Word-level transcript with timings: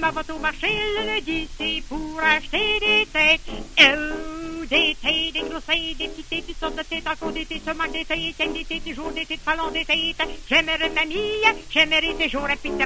M'en 0.00 0.10
vais 0.10 0.32
au 0.32 0.38
marché 0.38 0.68
le 0.98 1.06
lundi, 1.06 1.48
pour 1.88 2.20
acheter 2.22 2.80
des 2.80 3.06
têtes. 3.12 3.40
Oh, 3.80 4.64
des 4.64 4.96
têtes, 5.00 5.32
des 5.34 5.40
grosses 5.40 5.96
des 5.98 6.08
petites 6.08 6.28
têtes, 6.28 6.46
toutes 6.46 6.58
sortes 6.58 6.76
de 6.76 6.82
têtes, 6.82 7.06
encore 7.06 7.32
des 7.32 7.44
têtes, 7.44 7.62
seulement 7.64 7.84
des 7.92 8.04
têtes, 8.04 8.52
des 8.52 8.64
têtes, 8.64 8.84
des 8.84 8.94
jours, 8.94 9.10
des 9.12 9.26
têtes, 9.26 9.44
ballons, 9.44 9.70
des 9.70 9.84
têtes. 9.84 10.22
J'aimerais 10.48 10.90
mamie, 10.90 11.42
j'aimerais 11.70 12.14
des 12.14 12.28
jours, 12.28 12.48
et 12.48 12.56
puis 12.56 12.70
de 12.70 12.78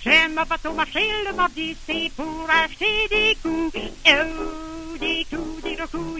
Je 0.00 0.28
m'en 0.34 0.44
vais 0.44 0.68
au 0.68 0.72
marché 0.72 1.00
le 1.26 1.34
mardi, 1.34 1.76
c'est 1.86 2.10
pour 2.16 2.46
acheter 2.48 3.08
des 3.10 3.36
coups. 3.42 3.78
Oh, 4.06 4.96
des 4.98 5.26
coups, 5.28 5.62
des 5.62 5.74
gros 5.74 6.18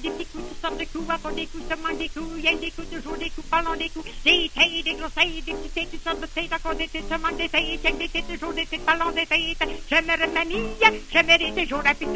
sortes 0.69 0.81
de 0.81 0.85
coups, 0.85 1.11
encore 1.11 1.33
des 1.33 1.47
coups, 1.47 1.65
seulement 1.69 1.99
des 1.99 2.09
coups, 2.09 2.31
il 2.37 2.45
y 2.45 2.49
a 2.49 2.55
des 2.55 2.71
coups, 2.71 2.91
toujours 2.91 3.17
des 3.17 3.31
coups, 3.31 3.47
parlant 3.49 3.77
des 3.77 3.89
coups, 3.89 4.07
des 4.25 4.51
tailles, 4.55 4.83
des 4.83 4.95
grosses 4.95 5.15
tailles, 5.15 5.43
des 5.47 5.53
petites 5.53 5.91
toutes 5.91 6.05
sortes 6.05 6.21
de 6.21 6.27
tailles, 6.27 6.51
encore 6.53 6.75
des 6.75 6.89
têtes, 6.89 7.09
seulement 7.09 7.37
des 7.37 7.49
tailles, 7.49 7.79
il 7.83 7.99
des 7.99 8.09
têtes, 8.09 8.29
toujours 8.29 8.53
des 8.53 8.67
têtes, 8.67 8.85
parlant 8.85 9.11
des 9.13 9.27
tailles. 9.27 9.57
J'aimerais 9.89 10.27
mamie, 10.27 10.65
j'aimerais 11.13 11.39
des 11.39 11.67
jours, 11.67 11.83
et 11.89 11.95
puis 11.95 12.07
de 12.07 12.13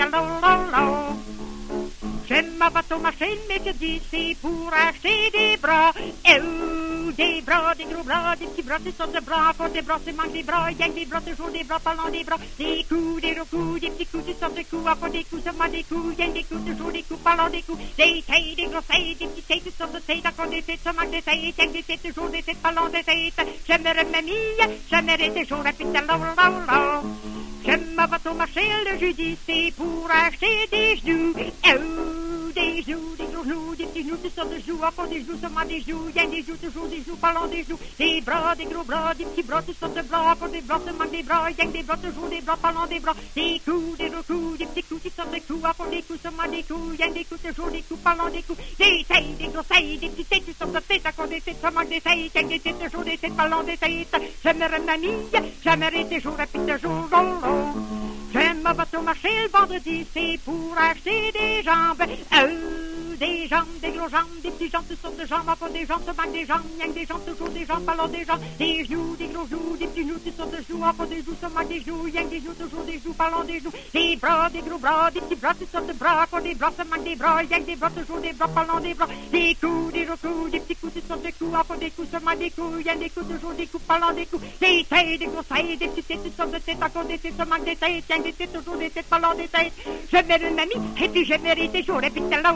Je 2.29 2.35
m'en 2.59 2.71
vais 2.71 2.95
au 2.95 2.99
marché 2.99 3.27
le 3.27 3.49
mercredi, 3.49 4.01
c'est 4.11 4.37
pour 4.41 4.71
acheter 4.73 5.31
des 5.33 5.57
bras. 5.57 5.93
Oh, 7.13 7.15
des 7.15 7.43
bras, 7.43 7.75
des 7.75 7.85
gros 7.85 8.03
bras, 8.03 8.35
des 8.37 8.47
petits 8.47 8.63
bras, 8.63 8.79
des 8.79 8.93
sortes 8.93 9.15
de 9.15 9.21
bras, 9.21 9.51
encore 9.51 9.69
des 9.69 9.83
bras, 9.83 9.99
c'est 10.05 10.13
manque 10.13 10.33
des 10.33 10.43
bras, 10.43 10.71
il 10.71 10.79
y 10.79 10.83
a 10.83 10.89
des 10.89 11.05
bras, 11.05 11.21
toujours 11.21 11.51
des 11.51 11.65
bras, 11.65 11.79
parlant 11.79 12.09
des 12.11 12.25
bras, 12.25 12.39
des 12.59 12.85
coups, 12.89 13.21
des 13.21 13.35
gros 13.35 13.45
coups, 13.45 13.81
des 13.81 13.91
petits 13.91 14.07
coups, 14.07 14.25
des 14.25 14.35
sortes 14.35 14.57
de 14.57 14.63
coups, 14.63 14.87
encore 14.87 15.11
des 15.11 15.25
coups, 15.25 15.43
seulement 15.45 15.69
des 15.69 15.83
coups, 15.83 16.15
il 16.19 16.25
y 16.25 16.29
a 16.29 16.33
des 16.33 16.45
coups, 16.45 16.65
toujours 16.65 16.93
des 16.93 17.03
coups, 17.03 17.21
parlant 17.23 17.51
des 17.51 17.63
coups, 17.63 17.79
des 17.99 18.23
tailles, 18.27 18.55
des 18.57 18.65
grosses 18.65 18.87
tailles, 18.87 19.15
des 19.15 19.27
petites 19.27 19.47
tailles, 19.47 19.61
des 19.61 19.73
sortes 19.73 19.93
de 19.95 19.99
tailles, 19.99 20.23
encore 20.27 20.49
des 20.49 20.63
têtes, 20.63 20.81
seulement 20.83 21.11
des 21.11 21.23
tailles, 21.23 21.55
il 21.59 21.65
y 21.65 21.69
a 21.69 21.73
des 21.73 21.83
têtes, 21.83 22.03
toujours 22.03 22.31
des 22.31 22.43
têtes, 22.43 22.63
parlant 22.63 22.89
des 22.89 23.03
têtes. 23.03 23.47
J'aimerais 23.67 24.05
mamie, 24.05 24.33
j'aimerais 24.91 25.31
des 25.31 25.45
jours, 25.45 25.67
et 25.67 25.73
puis 25.73 25.87
Je 27.65 27.77
m'en 27.97 28.07
vais 28.07 28.31
au 28.31 28.35
marché 28.35 28.63
le 28.91 28.99
jeudi, 28.99 29.37
c'est 29.47 29.73
pour 29.77 30.09
acheter 30.11 30.67
des 30.71 30.97
genoux. 30.97 32.32
Oh, 32.63 32.71
des 32.75 32.83
genoux, 32.83 33.17
des 33.19 33.27
genoux, 33.27 33.75
des 33.75 33.87
petits 33.87 34.05
genoux, 34.05 34.17
toutes 34.23 34.35
sortes 34.35 34.51
de 34.51 34.61
genoux, 34.61 34.79
encore 34.83 35.09
des 35.09 35.21
genoux, 35.21 35.39
seulement 35.41 35.65
des 35.67 35.83
il 35.85 36.15
y 36.15 36.21
a 36.21 36.27
des 36.27 36.43
genoux, 36.43 36.57
toujours 36.63 36.87
des 36.87 37.03
genoux, 37.03 37.17
parlant 37.17 37.47
des 37.49 37.65
genoux, 37.65 37.79
des 37.99 38.21
bras, 38.21 38.55
des 38.55 38.65
gros 38.67 38.85
bras, 38.85 39.15
des 39.15 39.25
petits 39.25 39.43
bras, 39.43 39.63
toutes 39.63 39.79
sortes 39.79 39.97
de 39.97 40.03
bras, 40.03 40.33
encore 40.33 40.49
des 40.49 40.61
bras, 40.61 40.81
seulement 40.85 41.11
des 41.11 41.23
bras, 41.23 41.51
y 41.51 41.61
a 41.61 41.67
des 41.67 41.83
bras, 41.83 41.97
toujours 41.97 42.29
des 42.29 42.41
bras, 42.41 42.57
parlant 42.57 42.87
des 42.87 43.01
bras, 43.01 43.15
des 43.35 43.61
coups, 43.65 43.99
des 43.99 44.11
gros 44.11 44.23
coups, 44.23 44.59
des 44.59 44.67
petits 44.67 44.83
coups, 44.85 45.03
toutes 45.03 45.17
sortes 45.17 45.35
de 45.35 45.41
coups, 45.41 45.65
encore 45.65 45.89
des 45.89 46.03
coups, 46.03 46.21
seulement 46.23 46.49
des 46.49 46.63
coups, 46.63 46.99
y 46.99 47.03
a 47.03 47.11
des 47.11 47.25
coups, 47.25 47.43
toujours 47.43 47.71
des 47.71 47.83
coups, 47.83 48.01
parlant 48.01 48.31
des 48.31 48.43
coups, 48.43 48.59
des 48.79 49.05
tailles, 49.09 49.35
des 49.39 49.49
grosses 49.49 49.69
tailles, 49.69 49.99
des 49.99 50.09
petites 50.09 50.29
têtes, 50.29 50.47
toutes 50.47 50.59
sortes 50.59 50.73
de 50.73 50.81
têtes, 50.81 51.07
encore 51.07 51.29
des 51.29 51.41
têtes, 51.41 51.57
seulement 51.61 51.85
des 51.85 52.01
tailles, 52.01 52.31
il 52.33 52.41
y 52.41 52.45
a 52.45 52.49
des 52.49 52.61
têtes, 52.61 52.79
toujours 52.79 53.05
des 53.05 53.19
têtes, 53.19 53.37
parlant 53.37 53.63
des 53.65 53.77
têtes, 53.77 54.17
j'aimerais 54.45 54.81
mamie, 54.81 55.11
j'aimerais 55.65 56.05
des 56.05 56.21
jours, 56.21 56.39
et 56.41 56.47
puis 56.47 56.61
des 56.65 56.79
jours, 56.79 57.09
oh, 57.13 57.17
oh. 57.45 58.03
Je 58.35 58.39
m'en 58.39 58.73
vais 58.73 58.97
au 58.97 59.03
marché 59.03 59.29
le 59.43 59.49
vendredi, 59.51 60.07
c'est 60.15 60.39
pour 60.43 60.75
acheter 60.79 61.33
des 61.33 61.52
jambes. 61.63 62.27
Oh, 62.33 62.92
des 63.23 63.47
jambes, 63.47 63.69
des 63.81 63.93
gros 63.93 64.09
jambes, 64.09 64.35
des 64.43 64.51
petits 64.51 64.69
jambes, 64.69 64.83
toutes 64.89 65.01
sortes 65.01 65.17
de 65.17 65.25
jambes, 65.25 65.49
encore 65.49 65.71
des 65.71 65.87
jambes, 65.87 66.03
se 66.03 66.11
manque 66.11 66.33
des 66.33 66.45
jambes, 66.45 66.63
que 66.81 66.93
des 66.93 67.07
jambes, 67.07 67.25
toujours 67.25 67.49
des 67.51 67.65
jambes, 67.65 67.89
alors 67.89 68.09
des 68.09 68.25
jambes, 68.25 68.41
des 68.59 68.85
genoux, 68.85 69.15
des 69.17 69.29
gros 69.29 69.47
genoux, 69.47 69.77
des 69.79 69.87
petits 69.87 70.03
genoux, 70.03 70.19
toutes 70.25 70.37
sortes 70.37 70.51
de 70.51 70.63
genoux, 70.67 70.83
encore 70.83 71.07
des 71.07 71.23
genoux, 71.23 71.37
se 71.41 71.47
manque 71.47 71.69
des 71.69 71.81
genoux, 71.81 72.03
que 72.03 72.29
des 72.29 72.41
genoux, 72.41 72.55
toujours 72.59 72.83
des 72.83 72.99
genoux, 72.99 73.15
parlant 73.15 73.45
des 73.45 73.61
genoux, 73.61 73.71
des 73.95 74.17
bras, 74.17 74.51
des 74.51 74.63
gros 74.63 74.79
bras, 74.79 75.11
des 75.13 75.21
petits 75.21 75.37
bras, 75.37 75.55
toutes 75.55 75.71
sortes 75.71 75.87
de 75.87 75.93
bras, 75.93 76.25
encore 76.25 76.43
des 76.43 76.55
bras, 76.57 76.73
se 76.77 76.83
manque 76.83 77.05
des 77.05 77.15
bras, 77.15 77.45
que 77.45 77.63
des 77.63 77.77
bras, 77.77 77.91
toujours 77.91 78.19
des 78.19 78.33
bras, 78.33 78.49
parlant 78.49 78.81
des 78.81 78.95
bras, 78.95 79.09
des 79.31 79.55
coups, 79.55 79.93
des 79.93 80.05
gros 80.05 80.17
coups, 80.17 80.51
des 80.51 80.59
petits 80.59 80.77
coups, 80.77 80.95
toutes 80.95 81.07
sortes 81.07 81.23
de 81.23 81.31
coups, 81.31 81.55
encore 81.55 81.79
des 81.79 81.91
coups, 81.91 82.09
se 82.11 82.25
manque 82.25 82.39
des 82.39 82.51
coups, 82.51 82.75
rien 82.85 82.97
des 82.97 83.11
coups, 83.11 83.29
toujours 83.29 83.55
des 83.55 83.67
coups, 83.69 83.85
parlant 83.85 84.13
des 84.13 84.27
coups, 84.27 84.43
des 84.61 84.83
têtes, 84.83 85.21
des 85.21 85.27
grosses 85.27 85.47
têtes, 85.47 85.79
des 85.79 85.87
petites 85.87 86.09
têtes, 86.09 86.25
toutes 86.25 86.37
sortes 86.37 86.51
de 86.51 86.59
têtes, 86.59 86.83
encore 86.83 87.05
des 87.05 87.19
têtes, 87.19 87.39
se 87.39 87.45
manque 87.47 87.65
des 87.65 87.77
têtes, 87.77 88.05
rien 88.11 88.19
des 88.19 88.33
têtes, 88.33 88.53
toujours 88.53 88.77
des 88.77 88.91
têtes, 88.91 89.07
parlant 89.07 89.35
des 89.35 89.47
têtes, 89.47 89.73
je 90.11 90.17
mets 90.17 90.41
une 90.43 90.57
mamie, 90.57 90.83
et 91.01 91.09
puis 91.09 91.25
je 91.25 91.35
mérite 91.39 91.71
des 91.71 91.85
jours, 91.85 92.03
et 92.03 92.11
là, 92.43 92.53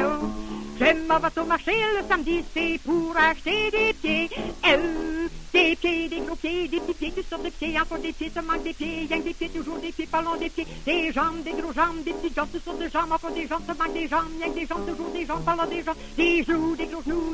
m'en 0.00 1.18
vais 1.18 1.40
au 1.40 1.44
marché 1.44 1.72
le 1.72 2.06
samedi, 2.08 2.44
c'est 2.54 2.78
pour 2.84 3.14
acheter 3.16 3.70
des 3.70 3.92
pieds. 3.94 4.30
Euh, 4.66 5.28
des 5.52 5.76
pieds, 5.76 6.08
des 6.08 6.20
gros 6.20 6.36
pieds, 6.36 6.68
des 6.68 6.78
petits 6.78 6.94
pieds, 6.94 7.12
toutes 7.16 7.28
sortes 7.28 7.42
de 7.42 7.50
pieds, 7.50 7.80
encore 7.80 7.98
des 7.98 8.12
pieds, 8.12 8.30
seulement 8.32 8.58
des 8.62 8.72
pieds, 8.74 9.06
rien 9.08 9.18
que 9.18 9.24
des 9.24 9.34
pieds, 9.34 9.48
toujours 9.48 9.78
des 9.78 9.92
pieds, 9.92 10.06
parlons 10.06 10.36
des 10.36 10.50
pieds, 10.50 10.66
des 10.84 11.10
jambes, 11.12 11.42
des 11.42 11.52
gros 11.52 11.72
jambes, 11.72 12.04
des 12.04 12.12
petites 12.12 12.36
jambes, 12.36 12.48
toutes 12.52 12.64
sortes 12.64 12.78
de 12.78 12.88
jambes, 12.88 13.10
encore 13.10 13.32
des 13.32 13.46
jambes, 13.46 13.62
seulement 13.66 13.92
des 13.92 14.08
jambes, 14.08 14.28
rien 14.38 14.52
que 14.52 14.58
des 14.60 14.66
jambes, 14.66 14.86
toujours 14.86 15.10
des 15.10 15.24
jambes, 15.24 15.44
parlons 15.44 15.66
des 15.66 15.82
jambes, 15.82 15.96
des 16.16 16.44
genoux, 16.44 16.76
des 16.76 16.86
gros 16.86 17.02
genoux, 17.02 17.27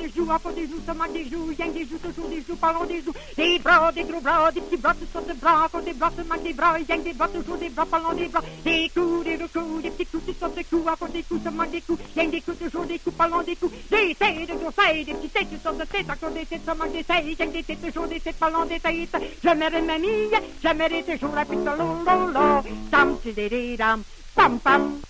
des 0.00 0.08
genoux, 0.10 0.30
encore 0.30 0.52
des 0.52 0.62
genoux, 0.66 0.80
seulement 0.86 1.08
des 1.12 1.24
genoux, 1.24 1.52
rien 1.56 1.68
des 1.68 1.84
genoux, 1.84 1.98
toujours 2.02 2.28
des 2.28 2.42
genoux, 2.42 2.56
parlons 2.56 2.84
des 2.84 3.00
genoux, 3.00 3.12
des 3.36 3.58
bras, 3.58 3.92
des 3.92 4.04
gros 4.04 4.20
bras, 4.20 4.50
des 4.52 4.60
petits 4.60 4.76
bras, 4.76 4.94
toutes 4.94 5.12
sortes 5.12 5.28
de 5.28 5.34
bras, 5.34 5.66
encore 5.66 5.82
des 5.82 5.92
bras, 5.92 6.10
seulement 6.16 6.36
des 6.42 6.52
bras, 6.52 6.72
rien 6.72 6.98
des 6.98 7.12
bras, 7.12 7.28
toujours 7.28 7.56
des 7.56 7.68
bras, 7.68 7.86
parlons 7.86 8.12
des 8.12 8.28
bras, 8.28 8.42
des 8.64 8.90
coups, 8.94 9.24
des 9.24 9.36
gros 9.36 9.48
coups, 9.48 9.82
des 9.82 9.90
petits 9.90 10.06
coups, 10.06 10.24
toutes 10.26 10.40
sortes 10.40 10.56
de 10.56 10.62
coups, 10.62 10.88
encore 10.88 11.08
des 11.08 11.22
coups, 11.22 11.42
seulement 11.42 11.66
des 11.66 11.80
coups, 11.80 12.02
rien 12.16 12.28
des 12.28 12.40
coups, 12.40 12.58
toujours 12.58 12.84
des 12.84 12.98
coups, 12.98 13.16
parlons 13.16 13.42
des 13.42 13.56
coups, 13.56 13.72
des 13.90 14.14
têtes, 14.14 14.36
des 14.36 14.46
grosses 14.46 14.74
têtes, 14.76 15.06
des 15.06 15.14
petites 15.14 15.32
têtes, 15.32 15.50
toutes 15.50 15.62
sortes 15.62 15.78
de 15.78 15.84
têtes, 15.84 16.10
encore 16.10 16.30
des 16.30 16.46
têtes, 16.46 16.62
seulement 16.64 16.86
des 16.86 17.04
têtes, 17.04 17.24
rien 17.24 17.46
des 17.46 17.62
têtes, 17.62 17.82
toujours 17.86 18.06
des 18.06 18.20
têtes, 18.20 18.36
parlons 18.38 18.64
des 18.64 18.80
têtes, 18.80 19.16
j'aimerais 19.42 21.02
toujours 21.02 21.34
la 21.34 21.44
piste, 21.44 21.64
lolo, 21.64 22.62
tam, 22.90 24.02
pam, 24.34 24.58
pam. 24.60 25.00